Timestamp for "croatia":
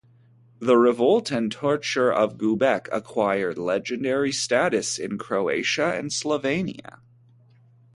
5.19-5.93